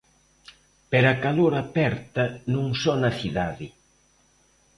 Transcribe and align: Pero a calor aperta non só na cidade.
Pero 0.91 1.07
a 1.09 1.19
calor 1.25 1.53
aperta 1.63 2.23
non 2.53 2.67
só 2.81 2.93
na 3.03 3.11
cidade. 3.19 3.65